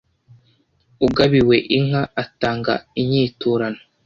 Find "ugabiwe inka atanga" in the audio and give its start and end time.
1.07-2.73